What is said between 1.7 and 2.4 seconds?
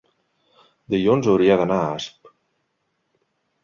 a Asp.